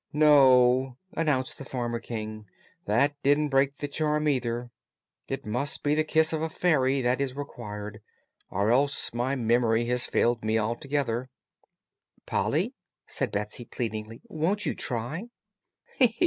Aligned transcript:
"No," 0.13 0.97
announced 1.11 1.59
the 1.59 1.63
former 1.63 1.99
King; 1.99 2.47
"that 2.85 3.13
didn't 3.21 3.49
break 3.49 3.77
the 3.77 3.87
charm, 3.87 4.27
either. 4.27 4.71
It 5.27 5.45
must 5.45 5.83
be 5.83 5.93
the 5.93 6.03
kiss 6.03 6.33
of 6.33 6.41
a 6.41 6.49
Fairy 6.49 7.01
that 7.01 7.21
is 7.21 7.35
required 7.35 8.01
or 8.49 8.71
else 8.71 9.13
my 9.13 9.35
memory 9.35 9.85
has 9.85 10.07
failed 10.07 10.43
me 10.43 10.57
altogether." 10.57 11.29
"Polly," 12.25 12.73
said 13.05 13.31
Betsy, 13.31 13.63
pleadingly, 13.65 14.21
"won't 14.27 14.65
you 14.65 14.73
try?" 14.73 15.27